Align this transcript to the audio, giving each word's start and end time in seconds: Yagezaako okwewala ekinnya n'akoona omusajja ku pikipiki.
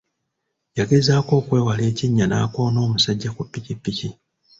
Yagezaako 0.77 1.31
okwewala 1.39 1.81
ekinnya 1.91 2.25
n'akoona 2.27 2.79
omusajja 2.87 3.29
ku 3.35 3.41
pikipiki. 3.51 4.09